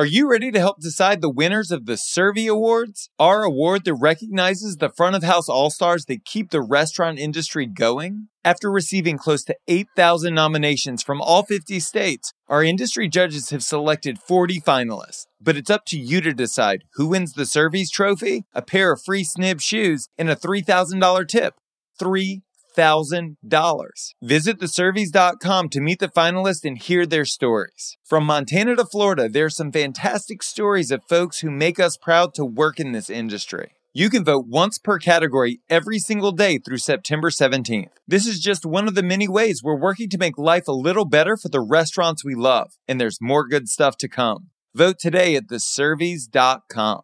[0.00, 3.10] Are you ready to help decide the winners of the Servy Awards?
[3.18, 7.66] Our award that recognizes the front of house all stars that keep the restaurant industry
[7.66, 8.28] going?
[8.42, 14.18] After receiving close to 8,000 nominations from all 50 states, our industry judges have selected
[14.18, 15.26] 40 finalists.
[15.38, 19.02] But it's up to you to decide who wins the Servy's trophy, a pair of
[19.02, 21.56] free Snibbs shoes, and a $3,000 tip.
[21.98, 22.40] Three
[22.76, 23.88] $1,000.
[24.22, 27.96] Visit theservies.com to meet the finalists and hear their stories.
[28.04, 32.34] From Montana to Florida, there are some fantastic stories of folks who make us proud
[32.34, 33.72] to work in this industry.
[33.92, 37.90] You can vote once per category every single day through September 17th.
[38.06, 41.04] This is just one of the many ways we're working to make life a little
[41.04, 44.50] better for the restaurants we love, and there's more good stuff to come.
[44.74, 47.00] Vote today at theservies.com.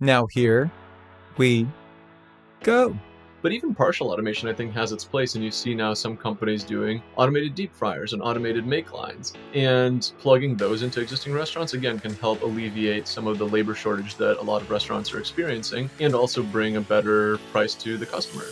[0.00, 0.72] Now, here
[1.36, 1.68] we
[2.64, 2.98] go.
[3.40, 6.64] But even partial automation, I think, has its place, and you see now some companies
[6.64, 9.32] doing automated deep fryers and automated make lines.
[9.54, 14.16] And plugging those into existing restaurants, again, can help alleviate some of the labor shortage
[14.16, 18.06] that a lot of restaurants are experiencing and also bring a better price to the
[18.06, 18.44] customer.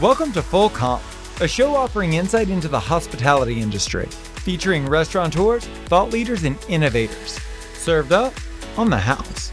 [0.00, 1.02] Welcome to Full Comp,
[1.40, 4.06] a show offering insight into the hospitality industry,
[4.44, 7.40] featuring restaurateurs, thought leaders, and innovators.
[7.74, 8.32] Served up
[8.78, 9.50] on the house.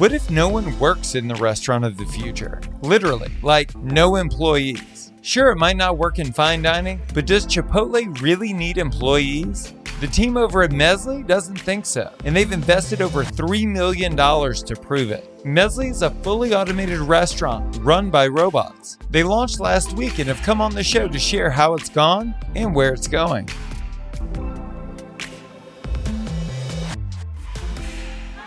[0.00, 2.62] What if no one works in the restaurant of the future?
[2.80, 5.12] Literally, like no employees.
[5.20, 9.74] Sure, it might not work in fine dining, but does Chipotle really need employees?
[10.00, 14.74] The team over at Mezli doesn't think so, and they've invested over $3 million to
[14.80, 15.44] prove it.
[15.44, 18.96] Mezli is a fully automated restaurant run by robots.
[19.10, 22.34] They launched last week and have come on the show to share how it's gone
[22.56, 23.50] and where it's going.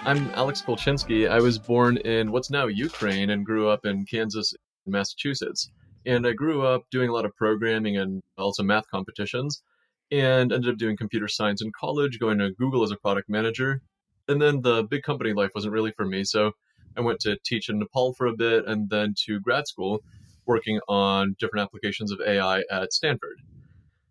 [0.05, 1.29] I'm Alex Kolchinski.
[1.29, 4.53] I was born in what's now Ukraine and grew up in Kansas,
[4.85, 5.71] Massachusetts.
[6.05, 9.63] And I grew up doing a lot of programming and also math competitions
[10.11, 13.79] and ended up doing computer science in college, going to Google as a product manager.
[14.27, 16.25] And then the big company life wasn't really for me.
[16.25, 16.51] So
[16.97, 20.01] I went to teach in Nepal for a bit and then to grad school
[20.45, 23.39] working on different applications of AI at Stanford.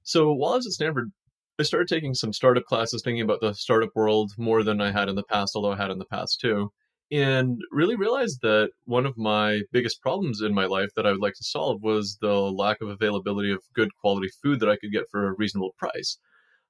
[0.05, 1.13] So while I was at Stanford,
[1.59, 5.09] I started taking some startup classes, thinking about the startup world more than I had
[5.09, 6.73] in the past, although I had in the past too.
[7.11, 11.21] And really realized that one of my biggest problems in my life that I would
[11.21, 14.93] like to solve was the lack of availability of good quality food that I could
[14.93, 16.17] get for a reasonable price.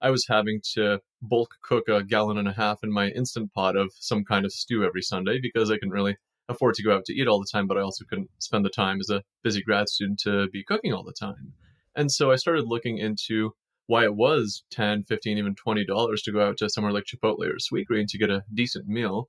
[0.01, 3.77] I was having to bulk cook a gallon and a half in my instant pot
[3.77, 6.17] of some kind of stew every Sunday because I couldn't really
[6.49, 8.71] afford to go out to eat all the time, but I also couldn't spend the
[8.71, 11.53] time as a busy grad student to be cooking all the time.
[11.95, 13.53] And so I started looking into
[13.93, 17.47] why it was 10 15 even 20 dollars to go out to somewhere like chipotle
[17.47, 19.29] or sweetgreen to get a decent meal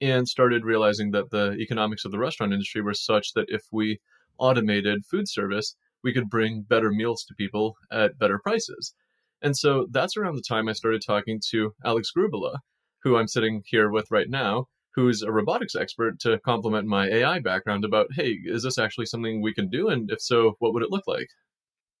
[0.00, 3.98] and started realizing that the economics of the restaurant industry were such that if we
[4.38, 5.74] automated food service
[6.04, 8.94] we could bring better meals to people at better prices.
[9.42, 12.58] And so that's around the time i started talking to alex Gruebele
[13.02, 17.40] who i'm sitting here with right now who's a robotics expert to complement my ai
[17.40, 19.88] background about hey is this actually something we can do?
[19.88, 21.30] And if so what would it look like?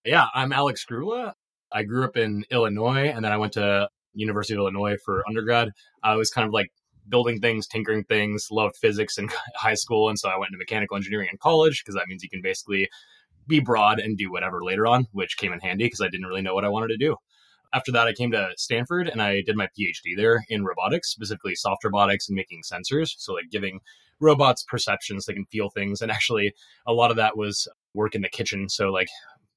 [0.04, 1.32] Yeah, I'm Alex Gruebele.
[1.74, 5.70] I grew up in Illinois and then I went to University of Illinois for undergrad.
[6.02, 6.70] I was kind of like
[7.08, 10.08] building things, tinkering things, loved physics in high school.
[10.08, 12.88] And so I went into mechanical engineering in college because that means you can basically
[13.46, 16.42] be broad and do whatever later on, which came in handy because I didn't really
[16.42, 17.16] know what I wanted to do.
[17.74, 21.56] After that, I came to Stanford and I did my PhD there in robotics, specifically
[21.56, 23.14] soft robotics and making sensors.
[23.18, 23.80] So, like giving
[24.20, 26.00] robots perceptions, they can feel things.
[26.00, 26.54] And actually,
[26.86, 28.68] a lot of that was work in the kitchen.
[28.68, 29.08] So, like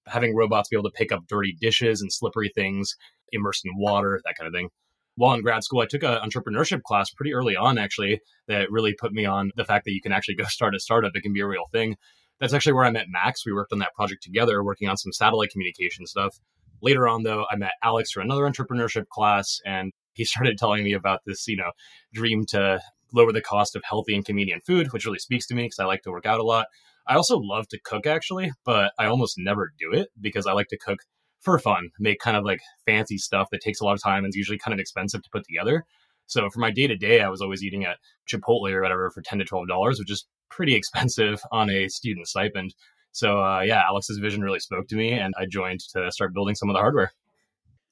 [0.07, 2.95] having robots be able to pick up dirty dishes and slippery things
[3.31, 4.69] immersed in water, that kind of thing.
[5.16, 8.94] While in grad school, I took an entrepreneurship class pretty early on, actually, that really
[8.94, 11.16] put me on the fact that you can actually go start a startup.
[11.16, 11.97] It can be a real thing.
[12.40, 13.46] That's actually where I met Max.
[13.46, 16.40] We worked on that project together, working on some satellite communication stuff.
[16.81, 20.94] Later on, though, I met Alex for another entrepreneurship class, and he started telling me
[20.94, 21.72] about this, you know,
[22.13, 22.79] dream to
[23.13, 25.85] lower the cost of healthy and convenient food, which really speaks to me because I
[25.85, 26.67] like to work out a lot.
[27.07, 30.68] I also love to cook actually, but I almost never do it because I like
[30.69, 31.00] to cook
[31.41, 34.29] for fun, make kind of like fancy stuff that takes a lot of time and
[34.29, 35.85] is usually kind of expensive to put together.
[36.26, 37.97] So for my day to day, I was always eating at
[38.28, 42.28] Chipotle or whatever for ten to twelve dollars, which is pretty expensive on a student
[42.28, 42.76] stipend.
[43.14, 46.55] So uh, yeah, Alex's vision really spoke to me, and I joined to start building
[46.55, 47.11] some of the hardware.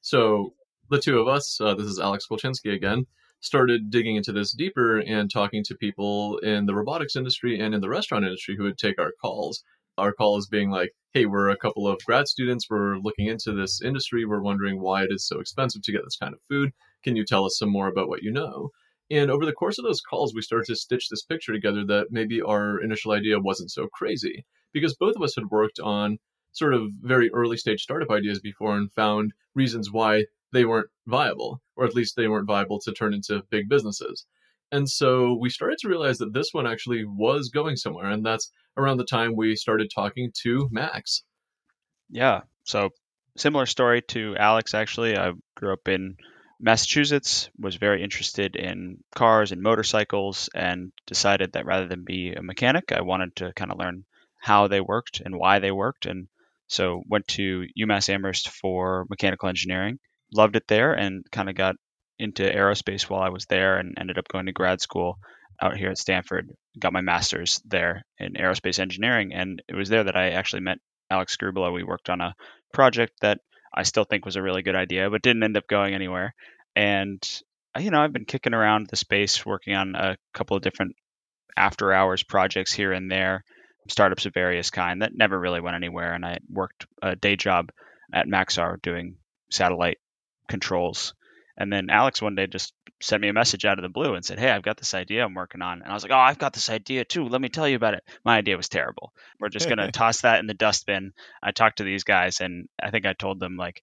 [0.01, 0.53] So
[0.89, 3.05] the two of us, uh, this is Alex Kolchinski again
[3.45, 7.81] started digging into this deeper and talking to people in the robotics industry and in
[7.81, 9.63] the restaurant industry who would take our calls.
[9.97, 13.81] Our calls being like, hey, we're a couple of grad students, we're looking into this
[13.81, 16.71] industry, we're wondering why it is so expensive to get this kind of food.
[17.03, 18.71] Can you tell us some more about what you know?
[19.11, 22.07] And over the course of those calls, we started to stitch this picture together that
[22.09, 24.43] maybe our initial idea wasn't so crazy
[24.73, 26.17] because both of us had worked on
[26.51, 30.25] sort of very early stage startup ideas before and found reasons why
[30.55, 34.25] they weren't viable, or at least they weren't viable to turn into big businesses.
[34.71, 38.09] And so we started to realize that this one actually was going somewhere.
[38.09, 41.23] And that's around the time we started talking to Max.
[42.09, 42.41] Yeah.
[42.63, 42.89] So
[43.37, 45.17] similar story to Alex, actually.
[45.17, 46.15] I grew up in
[46.59, 52.41] Massachusetts, was very interested in cars and motorcycles, and decided that rather than be a
[52.41, 54.05] mechanic, I wanted to kind of learn
[54.39, 56.05] how they worked and why they worked.
[56.05, 56.27] And
[56.67, 59.99] so went to UMass Amherst for mechanical engineering.
[60.35, 61.75] Loved it there and kind of got
[62.19, 65.17] into aerospace while I was there and ended up going to grad school
[65.61, 66.51] out here at Stanford.
[66.77, 69.33] Got my master's there in aerospace engineering.
[69.33, 70.79] And it was there that I actually met
[71.09, 71.73] Alex Gruebele.
[71.73, 72.35] We worked on a
[72.73, 73.39] project that
[73.73, 76.33] I still think was a really good idea, but didn't end up going anywhere.
[76.75, 77.21] And,
[77.75, 80.95] uh, you know, I've been kicking around the space working on a couple of different
[81.57, 83.43] after hours projects here and there,
[83.89, 86.13] startups of various kind that never really went anywhere.
[86.13, 87.71] And I worked a day job
[88.13, 89.15] at Maxar doing
[89.49, 89.97] satellite
[90.47, 91.13] controls
[91.57, 94.25] and then Alex one day just sent me a message out of the blue and
[94.25, 95.81] said, Hey, I've got this idea I'm working on.
[95.81, 97.27] And I was like, Oh, I've got this idea too.
[97.27, 98.03] Let me tell you about it.
[98.23, 99.13] My idea was terrible.
[99.39, 101.13] We're just going to toss that in the dustbin.
[101.41, 103.81] I talked to these guys and I think I told them, like,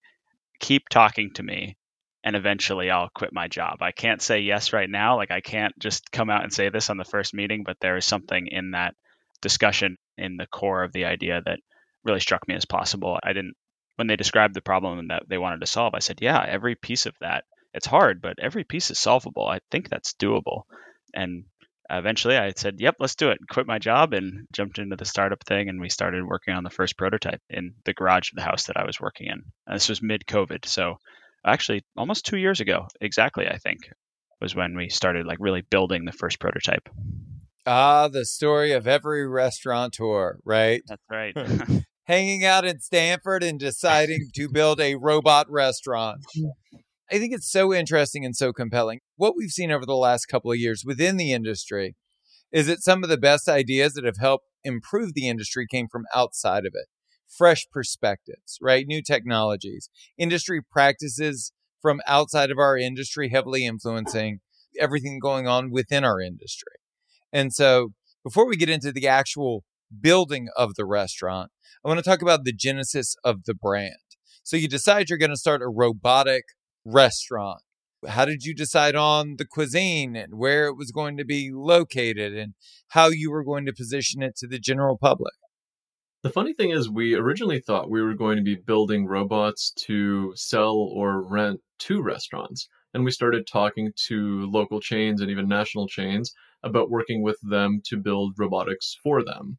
[0.60, 1.76] keep talking to me
[2.24, 3.78] and eventually I'll quit my job.
[3.80, 5.16] I can't say yes right now.
[5.16, 7.96] Like, I can't just come out and say this on the first meeting, but there
[7.96, 8.94] is something in that
[9.40, 11.58] discussion in the core of the idea that
[12.04, 13.18] really struck me as possible.
[13.22, 13.54] I didn't,
[13.96, 17.06] when they described the problem that they wanted to solve, I said, Yeah, every piece
[17.06, 17.44] of that
[17.74, 19.46] it's hard, but every piece is solvable.
[19.46, 20.62] I think that's doable.
[21.14, 21.44] And
[21.88, 23.38] eventually I said, yep, let's do it.
[23.50, 25.68] Quit my job and jumped into the startup thing.
[25.68, 28.76] And we started working on the first prototype in the garage of the house that
[28.76, 29.42] I was working in.
[29.66, 30.66] And this was mid COVID.
[30.66, 30.96] So
[31.44, 33.90] actually almost two years ago, exactly, I think,
[34.40, 36.88] was when we started like really building the first prototype.
[37.64, 40.82] Ah, the story of every restaurateur, right?
[40.88, 41.36] That's right.
[42.04, 46.18] Hanging out in Stanford and deciding to build a robot restaurant.
[47.10, 49.00] I think it's so interesting and so compelling.
[49.16, 51.94] What we've seen over the last couple of years within the industry
[52.50, 56.04] is that some of the best ideas that have helped improve the industry came from
[56.14, 56.86] outside of it.
[57.28, 58.86] Fresh perspectives, right?
[58.86, 59.88] New technologies,
[60.18, 64.40] industry practices from outside of our industry heavily influencing
[64.78, 66.74] everything going on within our industry.
[67.32, 67.90] And so
[68.24, 69.64] before we get into the actual
[70.00, 71.50] building of the restaurant,
[71.84, 73.96] I want to talk about the genesis of the brand.
[74.42, 76.44] So you decide you're going to start a robotic
[76.84, 77.60] restaurant?
[78.06, 82.36] How did you decide on the cuisine and where it was going to be located
[82.36, 82.54] and
[82.88, 85.34] how you were going to position it to the general public?
[86.22, 90.32] The funny thing is, we originally thought we were going to be building robots to
[90.36, 92.68] sell or rent to restaurants.
[92.94, 97.80] And we started talking to local chains and even national chains about working with them
[97.86, 99.58] to build robotics for them.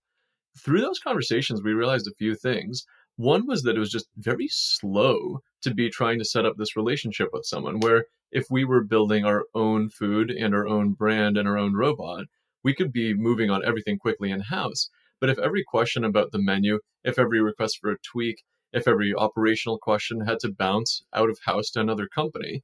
[0.57, 2.85] Through those conversations, we realized a few things.
[3.15, 6.75] One was that it was just very slow to be trying to set up this
[6.75, 11.37] relationship with someone where if we were building our own food and our own brand
[11.37, 12.25] and our own robot,
[12.63, 14.89] we could be moving on everything quickly in house.
[15.19, 19.13] But if every question about the menu, if every request for a tweak, if every
[19.13, 22.63] operational question had to bounce out of house to another company,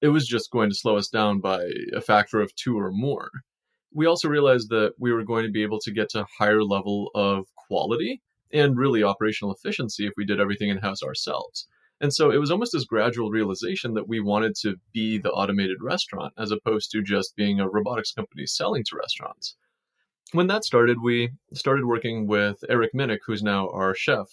[0.00, 3.30] it was just going to slow us down by a factor of two or more.
[3.92, 7.10] We also realized that we were going to be able to get to higher level
[7.14, 8.22] of quality
[8.52, 11.66] and really operational efficiency if we did everything in house ourselves.
[12.00, 15.78] And so it was almost this gradual realization that we wanted to be the automated
[15.82, 19.56] restaurant as opposed to just being a robotics company selling to restaurants.
[20.32, 24.28] When that started, we started working with Eric Minnick, who's now our chef.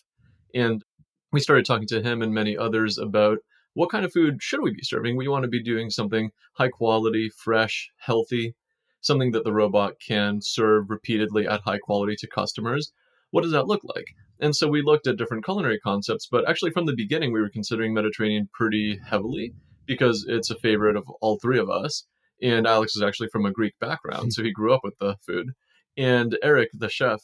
[0.55, 0.83] And
[1.31, 3.39] we started talking to him and many others about
[3.73, 5.17] what kind of food should we be serving?
[5.17, 8.55] We want to be doing something high quality, fresh, healthy,
[9.01, 12.91] something that the robot can serve repeatedly at high quality to customers.
[13.31, 14.05] What does that look like?
[14.39, 17.49] And so we looked at different culinary concepts, but actually from the beginning, we were
[17.49, 19.53] considering Mediterranean pretty heavily
[19.85, 22.05] because it's a favorite of all three of us.
[22.41, 24.29] And Alex is actually from a Greek background, hmm.
[24.29, 25.51] so he grew up with the food.
[25.97, 27.21] And Eric, the chef,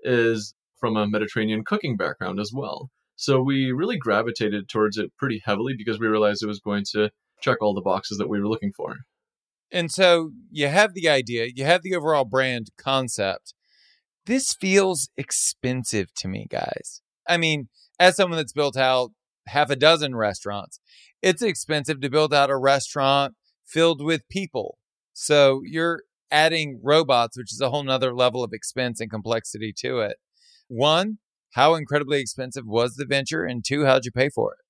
[0.00, 2.90] is from a Mediterranean cooking background as well.
[3.14, 7.10] So we really gravitated towards it pretty heavily because we realized it was going to
[7.40, 8.96] check all the boxes that we were looking for.
[9.72, 13.52] And so you have the idea, you have the overall brand concept,
[14.26, 17.02] this feels expensive to me, guys.
[17.28, 17.68] I mean,
[17.98, 19.10] as someone that's built out
[19.48, 20.80] half a dozen restaurants,
[21.22, 24.78] it's expensive to build out a restaurant filled with people.
[25.12, 30.00] So you're adding robots, which is a whole nother level of expense and complexity to
[30.00, 30.16] it.
[30.68, 31.18] One,
[31.52, 33.44] how incredibly expensive was the venture?
[33.44, 34.65] And two, how'd you pay for it?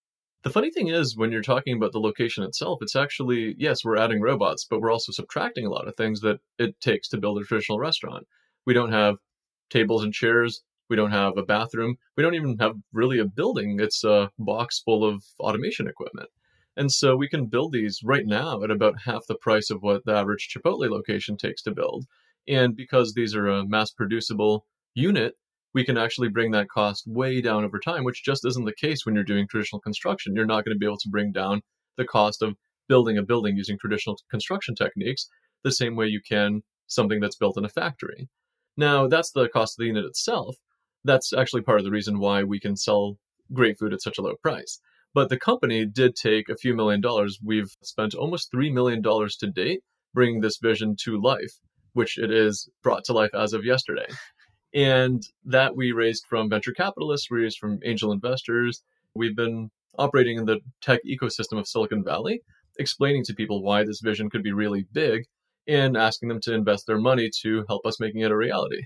[0.46, 3.96] The funny thing is, when you're talking about the location itself, it's actually, yes, we're
[3.96, 7.38] adding robots, but we're also subtracting a lot of things that it takes to build
[7.38, 8.28] a traditional restaurant.
[8.64, 9.16] We don't have
[9.70, 11.96] tables and chairs We don't have a bathroom.
[12.16, 13.78] We don't even have really a building.
[13.80, 16.28] It's a box full of automation equipment.
[16.76, 20.04] And so we can build these right now at about half the price of what
[20.04, 22.04] the average Chipotle location takes to build.
[22.46, 25.34] And because these are a mass producible unit,
[25.76, 29.04] we can actually bring that cost way down over time, which just isn't the case
[29.04, 30.34] when you're doing traditional construction.
[30.34, 31.60] You're not going to be able to bring down
[31.98, 32.54] the cost of
[32.88, 35.28] building a building using traditional construction techniques
[35.64, 38.26] the same way you can something that's built in a factory.
[38.78, 40.56] Now, that's the cost of the unit itself.
[41.04, 43.18] That's actually part of the reason why we can sell
[43.52, 44.80] great food at such a low price.
[45.12, 47.38] But the company did take a few million dollars.
[47.44, 49.82] We've spent almost $3 million to date
[50.14, 51.52] bringing this vision to life,
[51.92, 54.06] which it is brought to life as of yesterday.
[54.76, 58.82] And that we raised from venture capitalists, we raised from angel investors.
[59.14, 62.42] We've been operating in the tech ecosystem of Silicon Valley,
[62.78, 65.24] explaining to people why this vision could be really big
[65.66, 68.82] and asking them to invest their money to help us making it a reality.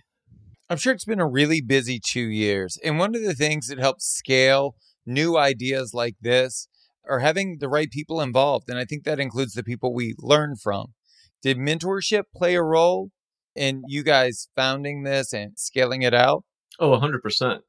[0.68, 2.78] I'm sure it's been a really busy two years.
[2.84, 6.68] And one of the things that helps scale new ideas like this
[7.08, 8.70] are having the right people involved.
[8.70, 10.94] And I think that includes the people we learn from.
[11.42, 13.10] Did mentorship play a role
[13.54, 16.44] in you guys founding this and scaling it out?
[16.78, 17.60] Oh, 100%.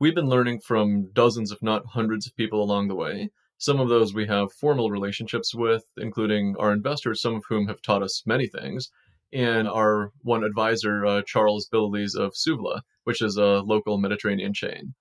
[0.00, 3.30] We've been learning from dozens, if not hundreds, of people along the way.
[3.58, 7.82] Some of those we have formal relationships with, including our investors, some of whom have
[7.82, 8.90] taught us many things,
[9.32, 14.94] and our one advisor, uh, Charles Bililies of Souvla, which is a local Mediterranean chain.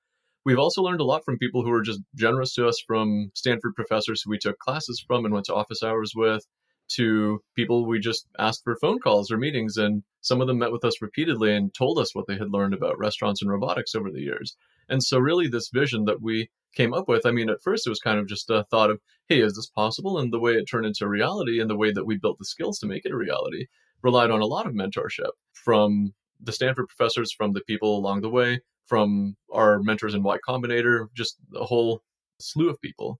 [0.43, 3.75] We've also learned a lot from people who were just generous to us, from Stanford
[3.75, 6.45] professors who we took classes from and went to office hours with,
[6.89, 9.77] to people we just asked for phone calls or meetings.
[9.77, 12.73] And some of them met with us repeatedly and told us what they had learned
[12.73, 14.55] about restaurants and robotics over the years.
[14.89, 17.89] And so, really, this vision that we came up with, I mean, at first it
[17.89, 20.17] was kind of just a thought of, hey, is this possible?
[20.19, 22.79] And the way it turned into reality and the way that we built the skills
[22.79, 23.65] to make it a reality
[24.01, 28.29] relied on a lot of mentorship from the Stanford professors, from the people along the
[28.29, 32.03] way, from our mentors in Y Combinator, just a whole
[32.39, 33.19] slew of people.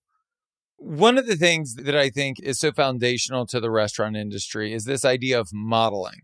[0.78, 4.86] One of the things that I think is so foundational to the restaurant industry is
[4.86, 6.22] this idea of modeling.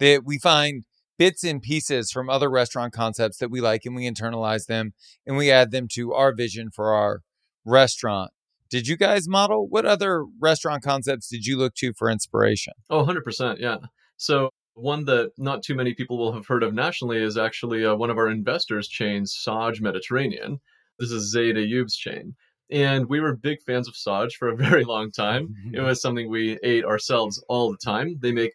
[0.00, 0.84] That we find
[1.18, 4.92] bits and pieces from other restaurant concepts that we like and we internalize them
[5.26, 7.20] and we add them to our vision for our
[7.64, 8.32] restaurant.
[8.70, 9.68] Did you guys model?
[9.68, 12.72] What other restaurant concepts did you look to for inspiration?
[12.90, 13.60] Oh, 100%.
[13.60, 13.76] Yeah.
[14.16, 17.94] So one that not too many people will have heard of nationally is actually uh,
[17.94, 20.58] one of our investors' chains, Saj Mediterranean.
[20.98, 22.34] This is Zaid Ayoub's chain.
[22.74, 25.54] And we were big fans of Saj for a very long time.
[25.72, 28.18] It was something we ate ourselves all the time.
[28.20, 28.52] They make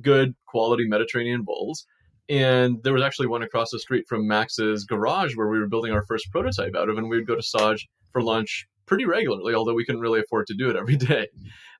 [0.00, 1.84] good quality Mediterranean bowls.
[2.28, 5.92] And there was actually one across the street from Max's garage where we were building
[5.92, 9.54] our first prototype out of, and we would go to Saj for lunch pretty regularly,
[9.54, 11.26] although we couldn't really afford to do it every day.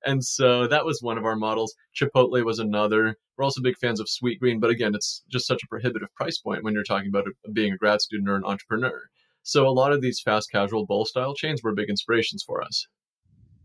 [0.04, 1.74] And so that was one of our models.
[1.94, 3.16] Chipotle was another.
[3.36, 6.38] We're also big fans of Sweet Green, but again, it's just such a prohibitive price
[6.38, 9.08] point when you're talking about being a grad student or an entrepreneur.
[9.46, 12.88] So a lot of these fast casual bowl style chains were big inspirations for us.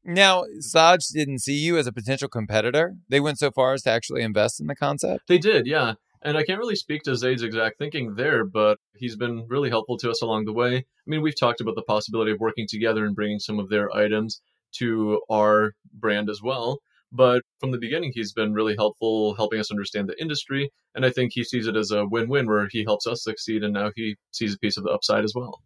[0.06, 2.98] Now, Saj didn't see you as a potential competitor.
[3.10, 5.24] They went so far as to actually invest in the concept.
[5.28, 5.96] They did, yeah.
[6.22, 9.98] And I can't really speak to Zaid's exact thinking there, but he's been really helpful
[9.98, 10.78] to us along the way.
[10.78, 13.92] I mean, we've talked about the possibility of working together and bringing some of their
[13.92, 14.40] items
[14.74, 16.78] to our brand as well.
[17.12, 20.70] But from the beginning, he's been really helpful helping us understand the industry.
[20.94, 23.64] And I think he sees it as a win win where he helps us succeed
[23.64, 25.64] and now he sees a piece of the upside as well.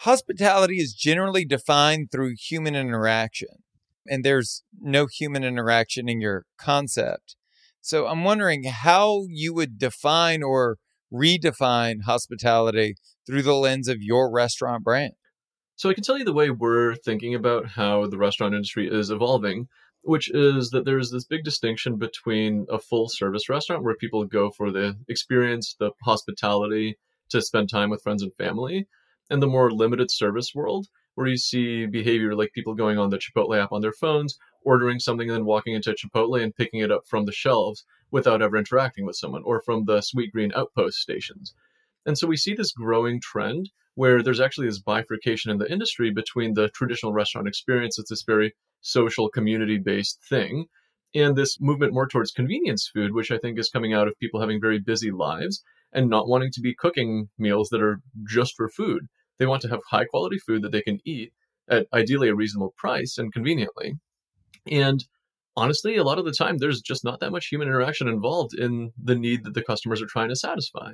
[0.00, 3.48] Hospitality is generally defined through human interaction,
[4.06, 7.36] and there's no human interaction in your concept.
[7.80, 10.76] So I'm wondering how you would define or
[11.12, 15.12] redefine hospitality through the lens of your restaurant brand.
[15.76, 19.10] So I can tell you the way we're thinking about how the restaurant industry is
[19.10, 19.68] evolving,
[20.02, 24.50] which is that there's this big distinction between a full service restaurant where people go
[24.50, 26.98] for the experience, the hospitality,
[27.28, 28.86] to spend time with friends and family,
[29.30, 33.18] and the more limited service world where you see behavior like people going on the
[33.18, 36.92] Chipotle app on their phones, ordering something and then walking into Chipotle and picking it
[36.92, 41.54] up from the shelves without ever interacting with someone, or from the Sweetgreen outpost stations.
[42.04, 46.10] And so we see this growing trend where there's actually this bifurcation in the industry
[46.10, 50.66] between the traditional restaurant experience, it's this very social, community based thing,
[51.14, 54.40] and this movement more towards convenience food, which I think is coming out of people
[54.40, 55.62] having very busy lives
[55.96, 59.06] and not wanting to be cooking meals that are just for food.
[59.38, 61.32] They want to have high quality food that they can eat
[61.68, 63.94] at ideally a reasonable price and conveniently.
[64.70, 65.02] And
[65.56, 68.92] honestly, a lot of the time, there's just not that much human interaction involved in
[69.02, 70.92] the need that the customers are trying to satisfy.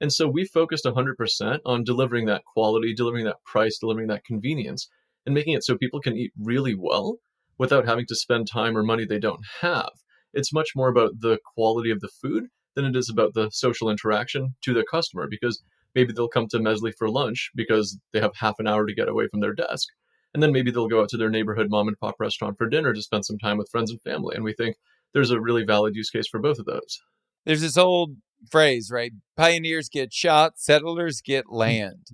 [0.00, 4.88] And so we focused 100% on delivering that quality, delivering that price, delivering that convenience,
[5.24, 7.16] and making it so people can eat really well
[7.56, 9.90] without having to spend time or money they don't have.
[10.34, 13.90] It's much more about the quality of the food than it is about the social
[13.90, 15.62] interaction to the customer because
[15.94, 19.08] maybe they'll come to Mezli for lunch because they have half an hour to get
[19.08, 19.88] away from their desk.
[20.34, 22.94] And then maybe they'll go out to their neighborhood mom and pop restaurant for dinner
[22.94, 24.34] to spend some time with friends and family.
[24.34, 24.76] And we think
[25.12, 27.00] there's a really valid use case for both of those.
[27.44, 28.16] There's this old
[28.50, 29.12] phrase, right?
[29.36, 31.56] Pioneers get shot, settlers get Hmm.
[31.56, 32.06] land.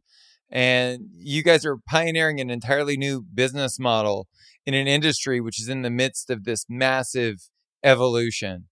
[0.50, 4.26] And you guys are pioneering an entirely new business model
[4.64, 7.50] in an industry which is in the midst of this massive
[7.84, 8.67] evolution.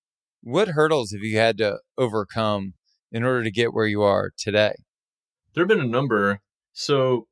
[0.46, 2.74] What hurdles have you had to overcome
[3.10, 4.76] in order to get where you are today?
[5.52, 6.38] There have been a number.
[6.72, 7.26] So,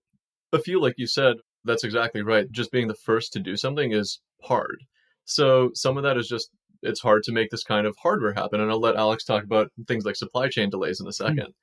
[0.52, 2.50] a few, like you said, that's exactly right.
[2.50, 4.78] Just being the first to do something is hard.
[5.25, 6.50] So, some of that is just
[6.83, 8.61] it's hard to make this kind of hardware happen.
[8.61, 11.12] And I'll let Alex talk about things like supply chain delays in a hmm.
[11.12, 11.54] second.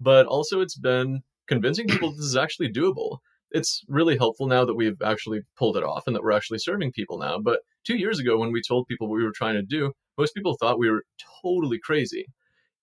[0.00, 3.18] but also, it's been convincing people this is actually doable.
[3.52, 6.90] It's really helpful now that we've actually pulled it off and that we're actually serving
[6.90, 7.38] people now.
[7.38, 10.34] But two years ago, when we told people what we were trying to do, most
[10.34, 11.04] people thought we were
[11.42, 12.26] totally crazy.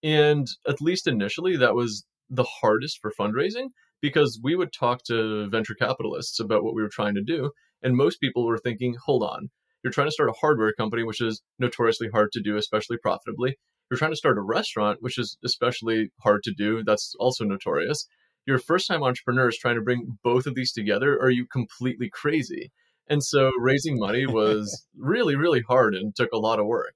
[0.01, 3.67] And at least initially, that was the hardest for fundraising
[4.01, 7.51] because we would talk to venture capitalists about what we were trying to do.
[7.81, 9.49] And most people were thinking, hold on,
[9.83, 13.57] you're trying to start a hardware company, which is notoriously hard to do, especially profitably.
[13.89, 16.83] You're trying to start a restaurant, which is especially hard to do.
[16.83, 18.07] That's also notorious.
[18.45, 21.17] You're a first time entrepreneur is trying to bring both of these together.
[21.21, 22.71] Are you completely crazy?
[23.07, 26.95] And so raising money was really, really hard and took a lot of work.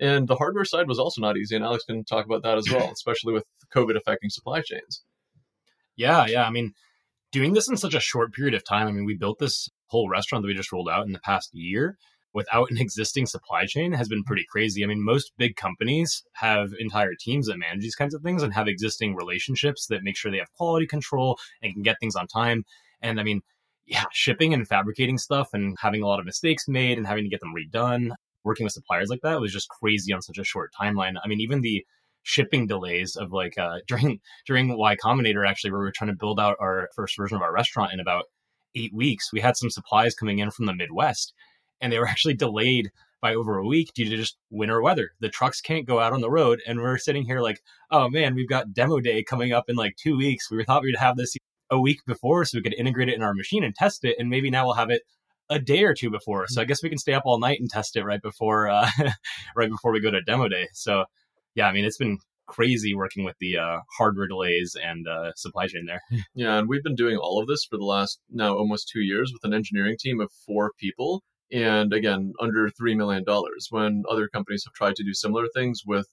[0.00, 1.54] And the hardware side was also not easy.
[1.56, 5.02] And Alex can talk about that as well, especially with COVID affecting supply chains.
[5.96, 6.44] Yeah, yeah.
[6.44, 6.72] I mean,
[7.30, 8.88] doing this in such a short period of time.
[8.88, 11.50] I mean, we built this whole restaurant that we just rolled out in the past
[11.52, 11.96] year
[12.34, 14.82] without an existing supply chain has been pretty crazy.
[14.82, 18.54] I mean, most big companies have entire teams that manage these kinds of things and
[18.54, 22.26] have existing relationships that make sure they have quality control and can get things on
[22.26, 22.64] time.
[23.02, 23.42] And I mean,
[23.92, 27.28] yeah, shipping and fabricating stuff and having a lot of mistakes made and having to
[27.28, 28.08] get them redone,
[28.42, 31.16] working with suppliers like that was just crazy on such a short timeline.
[31.22, 31.84] I mean, even the
[32.22, 36.16] shipping delays of like uh, during during Y Combinator actually, where we were trying to
[36.16, 38.24] build out our first version of our restaurant in about
[38.74, 41.34] eight weeks, we had some supplies coming in from the Midwest,
[41.78, 42.90] and they were actually delayed
[43.20, 45.10] by over a week due to just winter weather.
[45.20, 48.34] The trucks can't go out on the road, and we're sitting here like, oh man,
[48.34, 50.50] we've got demo day coming up in like two weeks.
[50.50, 51.36] We thought we'd have this
[51.72, 54.28] a week before so we could integrate it in our machine and test it, and
[54.28, 55.02] maybe now we'll have it
[55.50, 56.46] a day or two before.
[56.46, 58.88] So I guess we can stay up all night and test it right before uh,
[59.56, 60.68] right before we go to demo day.
[60.72, 61.06] So
[61.54, 65.66] yeah, I mean it's been crazy working with the uh, hardware delays and uh, supply
[65.66, 66.02] chain there.
[66.34, 69.32] Yeah, and we've been doing all of this for the last now almost two years
[69.32, 71.22] with an engineering team of four people.
[71.52, 73.24] And again, under $3 million,
[73.70, 76.06] when other companies have tried to do similar things with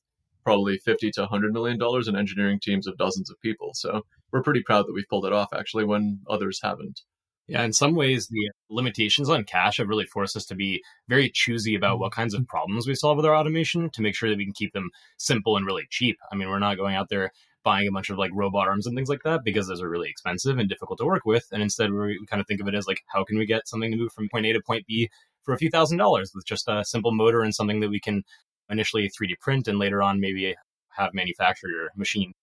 [0.50, 3.70] probably 50 to 100 million dollars in engineering teams of dozens of people.
[3.76, 7.02] So we're pretty proud that we've pulled it off actually when others haven't.
[7.48, 11.30] Yeah, in some ways, the limitations on cash have really forced us to be very
[11.32, 14.40] choosy about what kinds of problems we solve with our automation to make sure that
[14.40, 16.18] we can keep them simple and really cheap.
[16.32, 17.32] I mean, we're not going out there
[17.64, 20.10] buying a bunch of like robot arms and things like that because those are really
[20.10, 21.46] expensive and difficult to work with.
[21.52, 23.92] And instead, we kind of think of it as like, how can we get something
[23.92, 25.10] to move from point A to point B
[25.44, 28.24] for a few thousand dollars with just a simple motor and something that we can
[28.70, 30.56] initially 3D print and later on maybe
[30.98, 32.34] have manufactured or machine.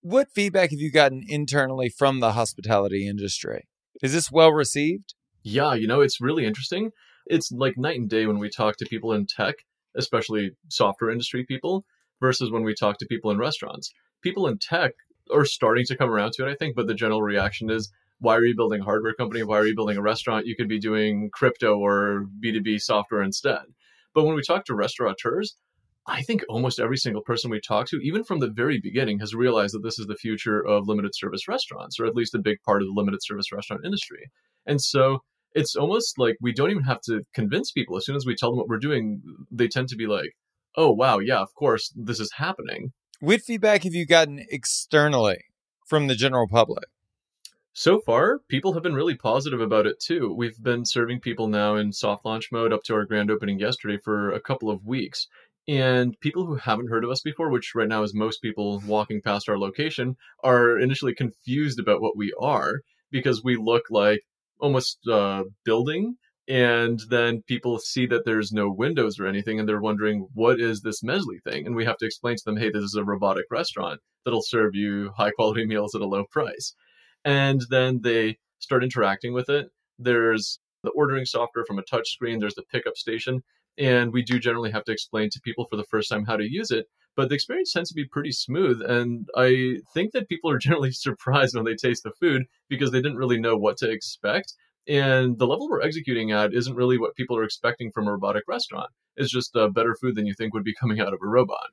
[0.00, 3.66] What feedback have you gotten internally from the hospitality industry?
[4.02, 5.14] Is this well received?
[5.42, 6.92] Yeah, you know, it's really interesting.
[7.26, 9.56] It's like night and day when we talk to people in tech,
[9.96, 11.84] especially software industry people,
[12.20, 13.92] versus when we talk to people in restaurants.
[14.22, 14.92] People in tech
[15.32, 17.90] are starting to come around to it, I think, but the general reaction is
[18.20, 19.42] why are you building a hardware company?
[19.42, 20.46] Why are you building a restaurant?
[20.46, 23.62] You could be doing crypto or B2B software instead.
[24.18, 25.54] But when we talk to restaurateurs,
[26.04, 29.32] I think almost every single person we talk to, even from the very beginning, has
[29.32, 32.60] realized that this is the future of limited service restaurants, or at least a big
[32.66, 34.32] part of the limited service restaurant industry.
[34.66, 35.20] And so
[35.52, 37.96] it's almost like we don't even have to convince people.
[37.96, 40.32] As soon as we tell them what we're doing, they tend to be like,
[40.76, 42.90] oh, wow, yeah, of course, this is happening.
[43.20, 45.44] What feedback have you gotten externally
[45.86, 46.86] from the general public?
[47.80, 50.34] So far, people have been really positive about it too.
[50.36, 53.98] We've been serving people now in soft launch mode up to our grand opening yesterday
[54.02, 55.28] for a couple of weeks.
[55.68, 59.22] And people who haven't heard of us before, which right now is most people walking
[59.22, 62.80] past our location, are initially confused about what we are
[63.12, 64.22] because we look like
[64.58, 66.16] almost uh, building.
[66.48, 70.80] And then people see that there's no windows or anything, and they're wondering, what is
[70.80, 71.64] this Mezli thing?
[71.64, 74.74] And we have to explain to them, hey, this is a robotic restaurant that'll serve
[74.74, 76.74] you high quality meals at a low price.
[77.28, 79.68] And then they start interacting with it.
[79.98, 83.42] There's the ordering software from a touch screen, there's the pickup station,
[83.78, 86.50] and we do generally have to explain to people for the first time how to
[86.50, 86.86] use it
[87.16, 90.90] but the experience tends to be pretty smooth and i think that people are generally
[90.90, 94.54] surprised when they taste the food because they didn't really know what to expect
[94.86, 98.44] and the level we're executing at isn't really what people are expecting from a robotic
[98.48, 101.28] restaurant it's just uh, better food than you think would be coming out of a
[101.28, 101.68] robot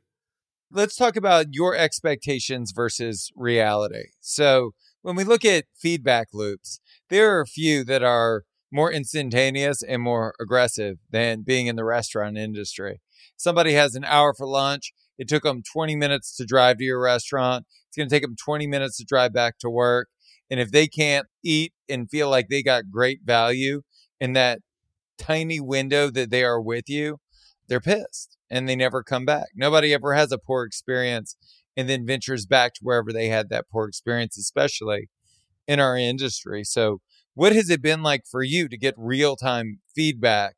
[0.71, 4.07] Let's talk about your expectations versus reality.
[4.19, 4.71] So,
[5.05, 6.79] when we look at feedback loops,
[7.11, 8.41] there are a few that are
[8.71, 13.01] more instantaneous and more aggressive than being in the restaurant industry.
[13.37, 14.93] Somebody has an hour for lunch.
[15.19, 17.67] It took them 20 minutes to drive to your restaurant.
[17.87, 20.09] It's going to take them 20 minutes to drive back to work.
[20.49, 23.83] And if they can't eat and feel like they got great value
[24.19, 24.61] in that
[25.19, 27.19] tiny window that they are with you,
[27.67, 29.49] they're pissed and they never come back.
[29.53, 31.35] Nobody ever has a poor experience
[31.77, 35.09] and then ventures back to wherever they had that poor experience, especially
[35.67, 36.63] in our industry.
[36.63, 37.01] So,
[37.33, 40.55] what has it been like for you to get real time feedback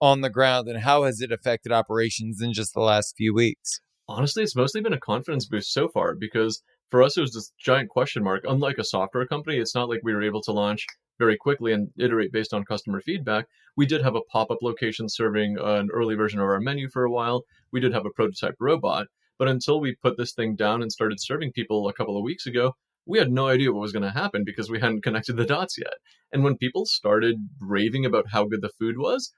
[0.00, 3.80] on the ground and how has it affected operations in just the last few weeks?
[4.08, 7.52] Honestly, it's mostly been a confidence boost so far because for us, it was this
[7.58, 8.44] giant question mark.
[8.48, 10.86] Unlike a software company, it's not like we were able to launch
[11.18, 13.46] very quickly and iterate based on customer feedback.
[13.76, 17.04] We did have a pop up location serving an early version of our menu for
[17.04, 17.42] a while.
[17.72, 19.08] We did have a prototype robot.
[19.38, 22.46] But until we put this thing down and started serving people a couple of weeks
[22.46, 22.74] ago,
[23.06, 25.78] we had no idea what was going to happen because we hadn't connected the dots
[25.78, 25.94] yet.
[26.32, 29.32] And when people started raving about how good the food was,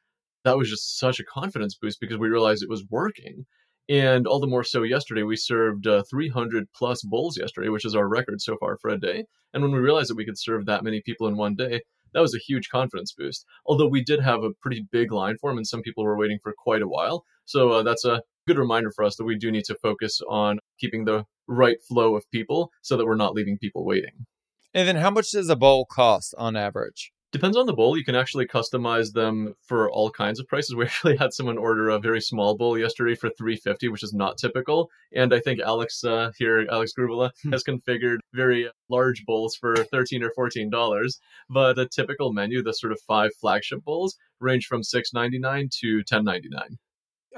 [0.44, 3.44] that was just such a confidence boost because we realized it was working.
[3.88, 7.94] And all the more so yesterday, we served uh, 300 plus bowls yesterday, which is
[7.94, 9.24] our record so far for a day.
[9.52, 11.80] And when we realized that we could serve that many people in one day,
[12.14, 13.44] that was a huge confidence boost.
[13.66, 16.38] Although we did have a pretty big line for them, and some people were waiting
[16.42, 17.24] for quite a while.
[17.44, 20.58] So uh, that's a good reminder for us that we do need to focus on
[20.80, 24.26] keeping the right flow of people so that we're not leaving people waiting.
[24.74, 27.12] And then, how much does a bowl cost on average?
[27.30, 27.94] Depends on the bowl.
[27.94, 30.74] You can actually customize them for all kinds of prices.
[30.76, 34.38] We actually had someone order a very small bowl yesterday for 350, which is not
[34.38, 34.88] typical.
[35.14, 40.22] And I think Alex uh, here, Alex Gruebele, has configured very large bowls for 13
[40.22, 41.20] or 14 dollars.
[41.50, 46.78] But a typical menu, the sort of five flagship bowls, range from 6.99 to 10.99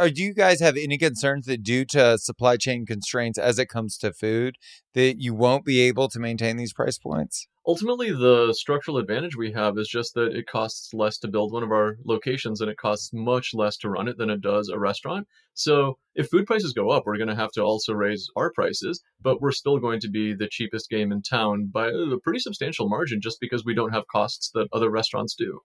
[0.08, 3.98] do you guys have any concerns that due to supply chain constraints as it comes
[3.98, 4.56] to food
[4.94, 7.46] that you won't be able to maintain these price points?
[7.66, 11.62] Ultimately the structural advantage we have is just that it costs less to build one
[11.62, 14.78] of our locations and it costs much less to run it than it does a
[14.78, 15.28] restaurant.
[15.52, 19.02] So if food prices go up we're going to have to also raise our prices
[19.20, 22.88] but we're still going to be the cheapest game in town by a pretty substantial
[22.88, 25.60] margin just because we don't have costs that other restaurants do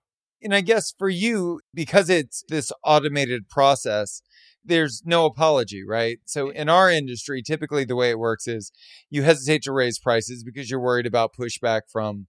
[0.45, 4.21] and I guess for you, because it's this automated process,
[4.63, 6.19] there's no apology, right?
[6.25, 8.71] So in our industry, typically the way it works is
[9.09, 12.27] you hesitate to raise prices because you're worried about pushback from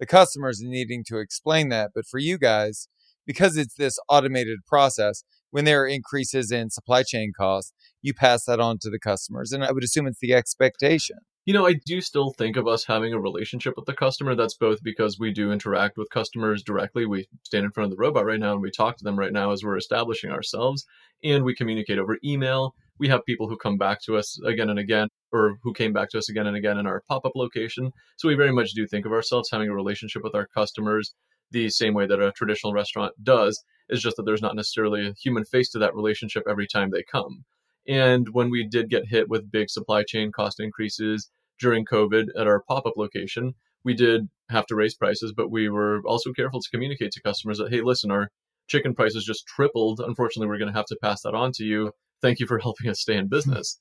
[0.00, 1.90] the customers and needing to explain that.
[1.94, 2.88] But for you guys,
[3.26, 8.44] because it's this automated process, when there are increases in supply chain costs, you pass
[8.44, 9.52] that on to the customers.
[9.52, 11.18] And I would assume it's the expectation
[11.48, 14.34] you know, I do still think of us having a relationship with the customer.
[14.34, 17.06] That's both because we do interact with customers directly.
[17.06, 19.32] We stand in front of the robot right now and we talk to them right
[19.32, 20.84] now as we're establishing ourselves,
[21.24, 22.74] and we communicate over email.
[22.98, 26.10] We have people who come back to us again and again, or who came back
[26.10, 27.92] to us again and again in our pop up location.
[28.18, 31.14] So we very much do think of ourselves having a relationship with our customers
[31.50, 33.58] the same way that a traditional restaurant does.
[33.88, 37.04] It's just that there's not necessarily a human face to that relationship every time they
[37.10, 37.46] come.
[37.88, 42.46] And when we did get hit with big supply chain cost increases, during COVID at
[42.46, 46.60] our pop up location, we did have to raise prices, but we were also careful
[46.60, 48.28] to communicate to customers that, hey, listen, our
[48.68, 50.00] chicken prices just tripled.
[50.00, 51.92] Unfortunately, we're going to have to pass that on to you.
[52.20, 53.30] Thank you for helping us stay in hmm.
[53.30, 53.80] business.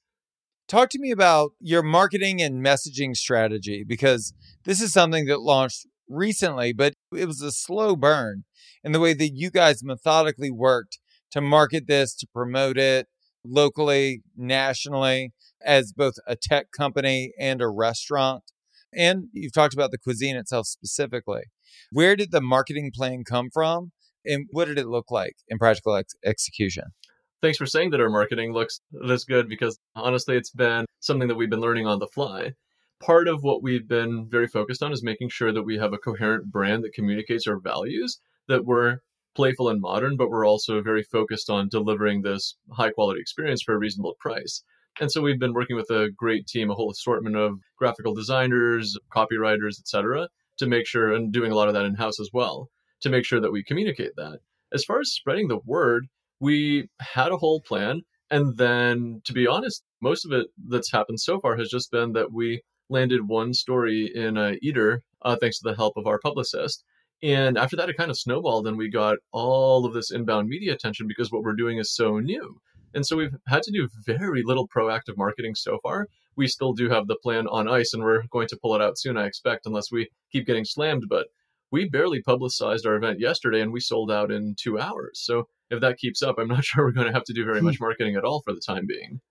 [0.68, 4.34] Talk to me about your marketing and messaging strategy because
[4.66, 8.44] this is something that launched recently, but it was a slow burn
[8.84, 11.00] in the way that you guys methodically worked
[11.32, 13.08] to market this, to promote it
[13.46, 15.32] locally, nationally
[15.64, 18.44] as both a tech company and a restaurant.
[18.94, 21.44] And you've talked about the cuisine itself specifically.
[21.92, 23.92] Where did the marketing plan come from?
[24.26, 26.86] And what did it look like in practical ex- execution?
[27.42, 31.36] Thanks for saying that our marketing looks this good because honestly, it's been something that
[31.36, 32.54] we've been learning on the fly.
[33.00, 36.00] Part of what we've been very focused on is making sure that we have a
[36.00, 39.00] coherent brand that communicates our values, that we're
[39.36, 43.76] playful and modern, but we're also very focused on delivering this high quality experience for
[43.76, 44.64] a reasonable price.
[45.00, 48.98] And so we've been working with a great team, a whole assortment of graphical designers,
[49.16, 52.70] copywriters, etc., to make sure, and doing a lot of that in house as well,
[53.02, 54.40] to make sure that we communicate that.
[54.74, 56.08] As far as spreading the word,
[56.40, 58.02] we had a whole plan.
[58.30, 62.14] And then, to be honest, most of it that's happened so far has just been
[62.14, 66.20] that we landed one story in a Eater, uh, thanks to the help of our
[66.20, 66.84] publicist.
[67.24, 70.74] And after that, it kind of snowballed, and we got all of this inbound media
[70.74, 72.60] attention because what we're doing is so new.
[72.94, 76.08] And so we've had to do very little proactive marketing so far.
[76.36, 78.98] We still do have the plan on ice and we're going to pull it out
[78.98, 81.04] soon, I expect, unless we keep getting slammed.
[81.10, 81.28] But
[81.72, 85.20] we barely publicized our event yesterday and we sold out in two hours.
[85.24, 87.60] So if that keeps up, I'm not sure we're going to have to do very
[87.60, 87.66] hmm.
[87.66, 89.22] much marketing at all for the time being.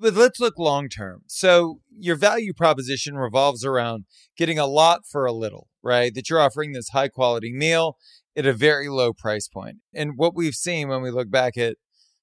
[0.00, 1.22] But let's look long term.
[1.26, 4.04] So, your value proposition revolves around
[4.36, 6.14] getting a lot for a little, right?
[6.14, 7.96] That you're offering this high quality meal
[8.36, 9.78] at a very low price point.
[9.92, 11.78] And what we've seen when we look back at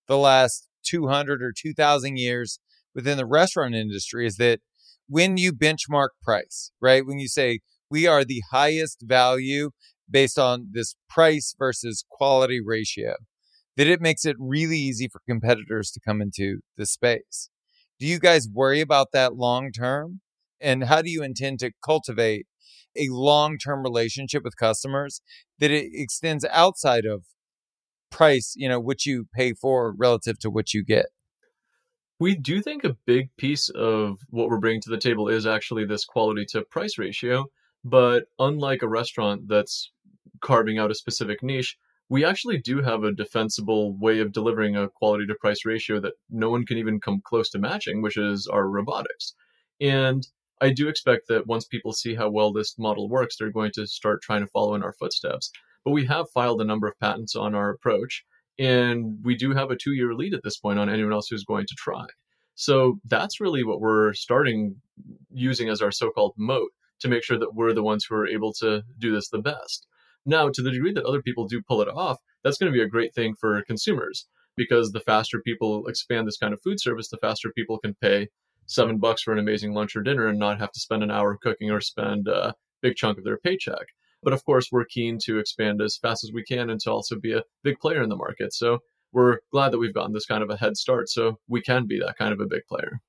[0.07, 2.59] the last 200 or 2000 years
[2.93, 4.59] within the restaurant industry is that
[5.07, 7.05] when you benchmark price, right?
[7.05, 9.71] When you say we are the highest value
[10.09, 13.15] based on this price versus quality ratio,
[13.77, 17.49] that it makes it really easy for competitors to come into the space.
[17.99, 20.21] Do you guys worry about that long term?
[20.59, 22.47] And how do you intend to cultivate
[22.97, 25.21] a long term relationship with customers
[25.59, 27.23] that it extends outside of
[28.15, 31.07] price, you know, what you pay for relative to what you get?
[32.17, 35.85] We do think a big piece of what we're bringing to the table is actually
[35.85, 37.47] this quality to price ratio.
[37.83, 39.91] But unlike a restaurant that's
[40.41, 44.87] carving out a specific niche, we actually do have a defensible way of delivering a
[44.87, 48.47] quality to price ratio that no one can even come close to matching, which is
[48.47, 49.33] our robotics.
[49.81, 50.25] And
[50.61, 53.85] I do expect that once people see how well this model works, they're going to
[53.85, 55.51] start trying to follow in our footsteps.
[55.85, 58.25] But we have filed a number of patents on our approach,
[58.59, 61.45] and we do have a two year lead at this point on anyone else who's
[61.45, 62.05] going to try.
[62.55, 64.75] So that's really what we're starting
[65.31, 68.27] using as our so called moat to make sure that we're the ones who are
[68.27, 69.87] able to do this the best.
[70.25, 72.83] Now, to the degree that other people do pull it off, that's going to be
[72.83, 77.09] a great thing for consumers because the faster people expand this kind of food service,
[77.09, 78.29] the faster people can pay
[78.65, 81.37] seven bucks for an amazing lunch or dinner and not have to spend an hour
[81.37, 83.87] cooking or spend a big chunk of their paycheck.
[84.25, 87.15] But of course, we're keen to expand as fast as we can and to also
[87.17, 88.53] be a big player in the market.
[88.53, 88.79] So
[89.13, 91.99] we're glad that we've gotten this kind of a head start so we can be
[91.99, 93.01] that kind of a big player.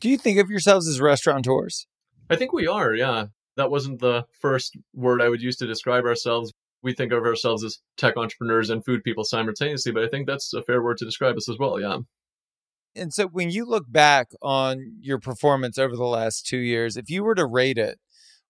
[0.00, 1.86] Do you think of yourselves as restaurateurs?
[2.30, 3.26] I think we are, yeah.
[3.56, 6.52] That wasn't the first word I would use to describe ourselves.
[6.82, 10.54] We think of ourselves as tech entrepreneurs and food people simultaneously, but I think that's
[10.54, 11.98] a fair word to describe us as well, yeah.
[12.96, 17.10] And so when you look back on your performance over the last two years, if
[17.10, 18.00] you were to rate it,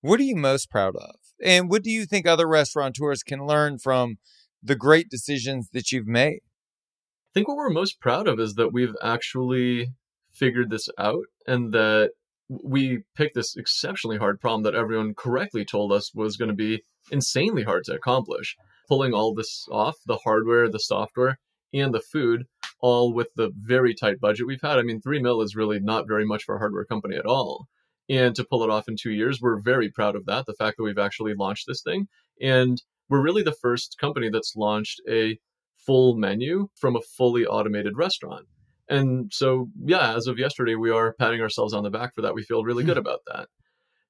[0.01, 1.17] what are you most proud of?
[1.43, 4.19] And what do you think other restaurateurs can learn from
[4.63, 6.41] the great decisions that you've made?
[6.43, 9.89] I think what we're most proud of is that we've actually
[10.33, 12.11] figured this out and that
[12.49, 16.85] we picked this exceptionally hard problem that everyone correctly told us was going to be
[17.11, 18.57] insanely hard to accomplish.
[18.89, 21.39] Pulling all this off the hardware, the software,
[21.73, 22.45] and the food
[22.81, 24.79] all with the very tight budget we've had.
[24.79, 27.69] I mean, three mil is really not very much for a hardware company at all.
[28.13, 30.45] And to pull it off in two years, we're very proud of that.
[30.45, 32.09] The fact that we've actually launched this thing.
[32.43, 35.39] And we're really the first company that's launched a
[35.87, 38.47] full menu from a fully automated restaurant.
[38.87, 42.35] And so, yeah, as of yesterday, we are patting ourselves on the back for that.
[42.35, 43.07] We feel really good hmm.
[43.07, 43.49] about that.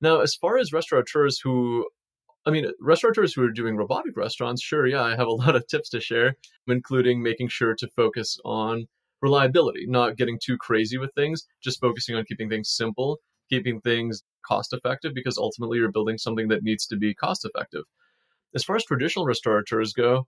[0.00, 1.86] Now, as far as restaurateurs who
[2.44, 5.68] I mean, restaurateurs who are doing robotic restaurants, sure, yeah, I have a lot of
[5.68, 6.34] tips to share,
[6.66, 8.86] including making sure to focus on
[9.20, 13.18] reliability, not getting too crazy with things, just focusing on keeping things simple,
[13.52, 17.84] keeping things cost effective, because ultimately you're building something that needs to be cost effective.
[18.54, 20.26] As far as traditional restaurateurs go,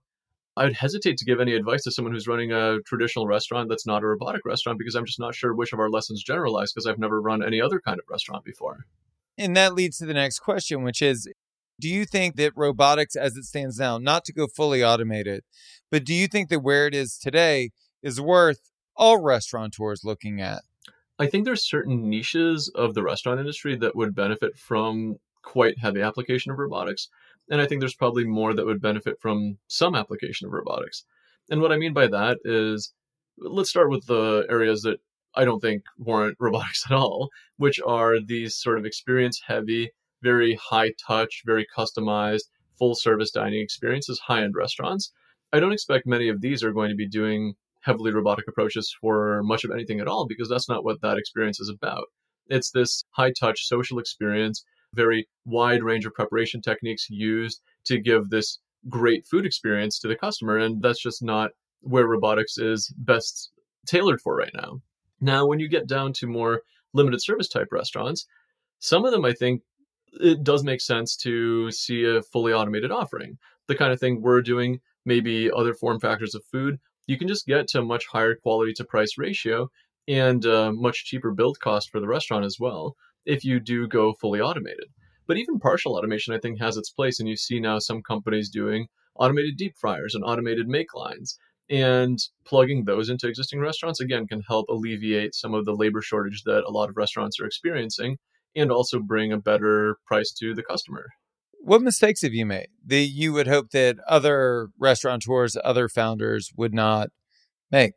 [0.57, 4.03] I'd hesitate to give any advice to someone who's running a traditional restaurant that's not
[4.03, 6.99] a robotic restaurant because I'm just not sure which of our lessons generalize because I've
[6.99, 8.85] never run any other kind of restaurant before.
[9.37, 11.27] And that leads to the next question, which is
[11.79, 15.43] do you think that robotics as it stands now, not to go fully automated,
[15.91, 20.61] but do you think that where it is today is worth all restaurateurs looking at?
[21.17, 26.01] I think there's certain niches of the restaurant industry that would benefit from quite heavy
[26.01, 27.07] application of robotics.
[27.49, 31.05] And I think there's probably more that would benefit from some application of robotics.
[31.49, 32.93] And what I mean by that is
[33.37, 34.99] let's start with the areas that
[35.35, 39.91] I don't think warrant robotics at all, which are these sort of experience heavy
[40.25, 42.45] very high touch, very customized,
[42.79, 45.11] full service dining experiences, high end restaurants.
[45.53, 47.53] I don't expect many of these are going to be doing
[47.85, 51.59] heavily robotic approaches for much of anything at all because that's not what that experience
[51.59, 52.05] is about.
[52.47, 58.29] It's this high touch social experience, very wide range of preparation techniques used to give
[58.29, 60.57] this great food experience to the customer.
[60.57, 63.51] And that's just not where robotics is best
[63.85, 64.81] tailored for right now.
[65.21, 66.61] Now, when you get down to more
[66.93, 68.25] limited service type restaurants,
[68.79, 69.61] some of them I think
[70.19, 73.37] it does make sense to see a fully automated offering.
[73.67, 77.45] The kind of thing we're doing, maybe other form factors of food, you can just
[77.45, 79.69] get to a much higher quality to price ratio
[80.07, 84.13] and a much cheaper build cost for the restaurant as well if you do go
[84.13, 84.85] fully automated.
[85.27, 87.19] But even partial automation, I think, has its place.
[87.19, 91.37] And you see now some companies doing automated deep fryers and automated make lines.
[91.67, 96.43] And plugging those into existing restaurants, again, can help alleviate some of the labor shortage
[96.43, 98.17] that a lot of restaurants are experiencing
[98.55, 101.07] and also bring a better price to the customer.
[101.65, 106.75] What mistakes have you made that you would hope that other restaurateurs, other founders would
[106.75, 107.09] not
[107.71, 107.93] make?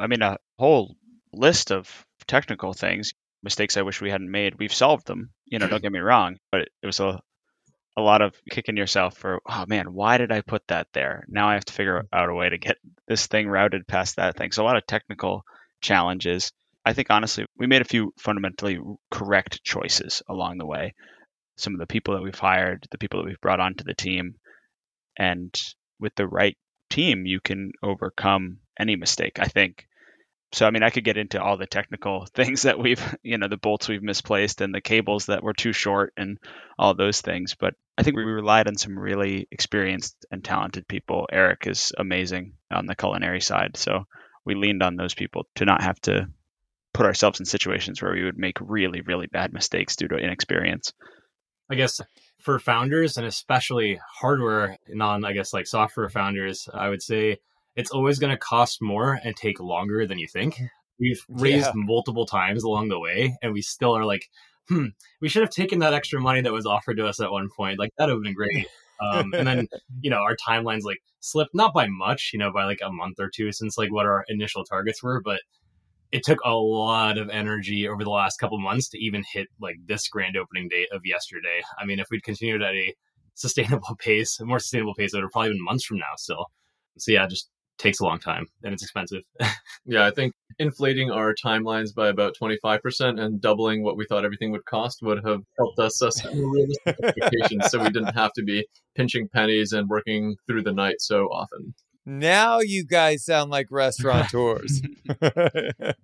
[0.00, 0.96] I mean, a whole
[1.32, 1.88] list of
[2.26, 3.12] technical things,
[3.44, 4.56] mistakes I wish we hadn't made.
[4.58, 5.30] We've solved them.
[5.46, 7.20] You know, don't get me wrong, but it, was a
[7.96, 11.24] a lot of kicking yourself for, oh man, why did I put that there?
[11.28, 12.08] Now I have to figure mm.
[12.12, 14.50] out a way to get this thing routed past that thing.
[14.50, 15.44] So a lot of technical
[15.80, 16.50] challenges.
[16.84, 18.80] I think honestly, we made a few fundamentally
[19.12, 20.94] correct choices along the way.
[21.56, 24.34] Some of the people that we've hired, the people that we've brought onto the team,
[25.18, 25.54] and
[26.00, 26.56] with the right
[26.90, 29.38] team, you can overcome any mistake.
[29.38, 29.86] I think
[30.54, 33.48] so I mean, I could get into all the technical things that we've, you know,
[33.48, 36.38] the bolts we've misplaced and the cables that were too short and
[36.78, 37.56] all those things.
[37.58, 41.26] But I think we relied on some really experienced and talented people.
[41.32, 44.04] Eric is amazing on the culinary side, so
[44.44, 46.28] we leaned on those people to not have to
[46.92, 50.92] put ourselves in situations where we would make really, really bad mistakes due to inexperience.
[51.70, 52.00] I guess
[52.40, 57.38] for founders and especially hardware non, I guess like software founders, I would say
[57.76, 60.60] it's always going to cost more and take longer than you think.
[61.00, 61.72] We've raised yeah.
[61.74, 64.28] multiple times along the way, and we still are like,
[64.68, 64.88] hmm,
[65.20, 67.78] we should have taken that extra money that was offered to us at one point.
[67.78, 68.66] Like that would have been great.
[69.00, 69.66] Um, and then
[70.02, 73.18] you know our timelines like slipped not by much, you know, by like a month
[73.18, 75.40] or two since like what our initial targets were, but
[76.14, 79.74] it took a lot of energy over the last couple months to even hit like
[79.84, 81.60] this grand opening date of yesterday.
[81.76, 82.94] I mean, if we'd continued at a
[83.34, 86.46] sustainable pace, a more sustainable pace, it would have probably been months from now still.
[86.98, 89.22] So yeah, it just takes a long time and it's expensive.
[89.86, 94.52] yeah, I think inflating our timelines by about 25% and doubling what we thought everything
[94.52, 98.64] would cost would have helped us set realistic expectations so we didn't have to be
[98.94, 101.74] pinching pennies and working through the night so often.
[102.06, 104.82] Now you guys sound like restaurateurs.
[105.06, 105.96] that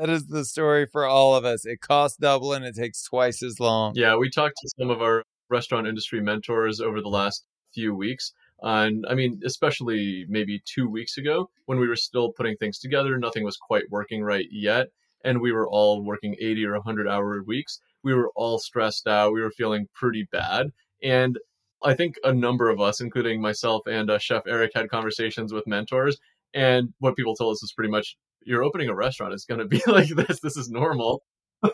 [0.00, 1.64] is the story for all of us.
[1.64, 3.94] It costs double and it takes twice as long.
[3.94, 8.32] Yeah, we talked to some of our restaurant industry mentors over the last few weeks
[8.62, 13.18] and I mean, especially maybe two weeks ago when we were still putting things together,
[13.18, 14.88] nothing was quite working right yet.
[15.24, 17.80] And we were all working 80 or 100 hour weeks.
[18.02, 19.32] We were all stressed out.
[19.32, 20.68] We were feeling pretty bad.
[21.02, 21.38] And
[21.86, 25.66] I think a number of us, including myself and uh, Chef Eric, had conversations with
[25.66, 26.18] mentors.
[26.54, 29.32] And what people told us was pretty much you're opening a restaurant.
[29.34, 30.40] It's going to be like this.
[30.40, 31.22] This is normal.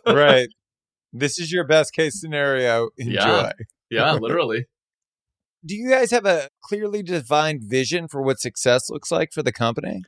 [0.07, 0.49] right.
[1.15, 2.89] This is your best case scenario.
[2.97, 3.13] Enjoy.
[3.13, 3.53] Yeah,
[3.91, 4.65] yeah literally
[5.65, 9.53] do you guys have a clearly defined vision for what success looks like for the
[9.53, 10.03] company?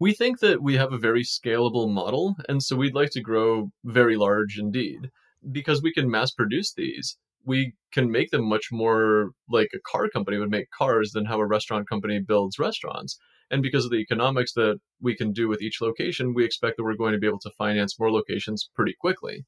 [0.00, 3.70] We think that we have a very scalable model, and so we'd like to grow
[3.84, 5.10] very large indeed.
[5.50, 10.08] Because we can mass produce these, we can make them much more like a car
[10.08, 13.18] company would make cars than how a restaurant company builds restaurants.
[13.50, 16.84] And because of the economics that we can do with each location, we expect that
[16.84, 19.44] we're going to be able to finance more locations pretty quickly.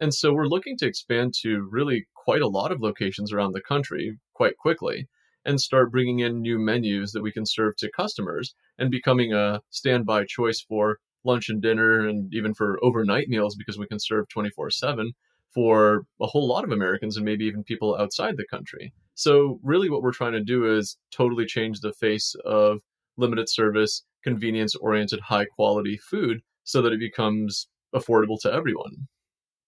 [0.00, 3.62] And so we're looking to expand to really quite a lot of locations around the
[3.62, 5.08] country quite quickly
[5.44, 9.60] and start bringing in new menus that we can serve to customers and becoming a
[9.70, 14.28] standby choice for lunch and dinner and even for overnight meals because we can serve
[14.28, 15.12] 24 7
[15.54, 18.92] for a whole lot of Americans and maybe even people outside the country.
[19.14, 22.78] So, really, what we're trying to do is totally change the face of
[23.16, 29.08] limited service, convenience oriented, high quality food so that it becomes affordable to everyone.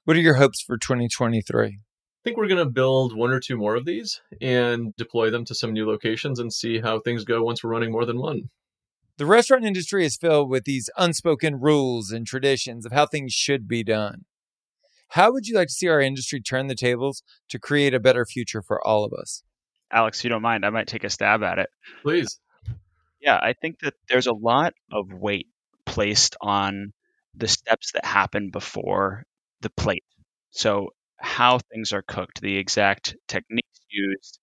[0.04, 1.66] What are your hopes for 2023?
[1.66, 1.78] I
[2.22, 5.54] think we're going to build one or two more of these and deploy them to
[5.54, 8.50] some new locations and see how things go once we're running more than one.
[9.16, 13.66] The restaurant industry is filled with these unspoken rules and traditions of how things should
[13.66, 14.24] be done.
[15.10, 18.24] How would you like to see our industry turn the tables to create a better
[18.24, 19.42] future for all of us?
[19.92, 21.68] Alex, if you don't mind, I might take a stab at it.
[22.02, 22.38] Please.
[23.20, 25.48] Yeah, I think that there's a lot of weight
[25.84, 26.92] placed on
[27.34, 29.24] the steps that happen before
[29.62, 30.04] the plate.
[30.52, 34.38] So, how things are cooked, the exact techniques used,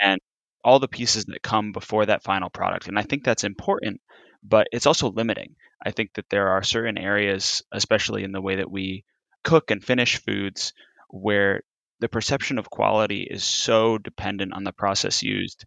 [0.00, 0.20] and
[0.62, 2.86] all the pieces that come before that final product.
[2.86, 4.00] And I think that's important,
[4.42, 5.56] but it's also limiting.
[5.84, 9.04] I think that there are certain areas, especially in the way that we
[9.44, 10.72] cook and finish foods,
[11.08, 11.62] where
[12.00, 15.64] the perception of quality is so dependent on the process used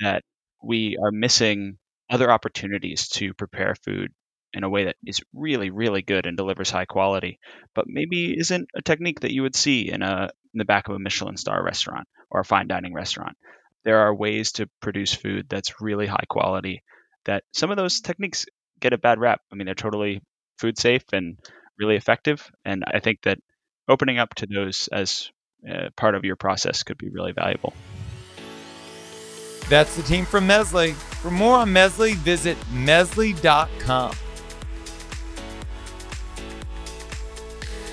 [0.00, 0.22] that
[0.62, 1.78] we are missing
[2.10, 4.12] other opportunities to prepare food
[4.52, 7.38] in a way that is really, really good and delivers high quality,
[7.74, 10.94] but maybe isn't a technique that you would see in a in the back of
[10.94, 13.36] a Michelin star restaurant or a fine dining restaurant.
[13.84, 16.82] There are ways to produce food that's really high quality
[17.26, 18.46] that some of those techniques
[18.80, 19.40] get a bad rap.
[19.52, 20.22] I mean, they're totally
[20.58, 21.38] food safe and
[21.78, 23.38] really effective, and I think that
[23.88, 25.30] opening up to those as
[25.68, 27.72] uh, part of your process could be really valuable.
[29.68, 30.94] That's the team from Mezli.
[30.94, 34.16] For more on Mezli, visit mezli.com.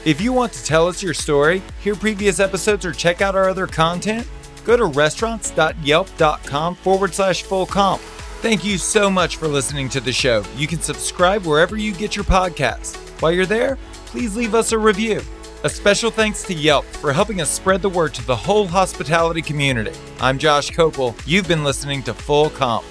[0.06, 3.50] If you want to tell us your story, hear previous episodes, or check out our
[3.50, 4.28] other content,
[4.64, 8.02] go to restaurants.yelp.com forward slash full comp.
[8.42, 10.44] Thank you so much for listening to the show.
[10.56, 13.05] You can subscribe wherever you get your podcasts.
[13.20, 15.22] While you're there, please leave us a review.
[15.64, 19.42] A special thanks to Yelp for helping us spread the word to the whole hospitality
[19.42, 19.94] community.
[20.20, 21.20] I'm Josh Kopel.
[21.26, 22.86] You've been listening to Full Comp.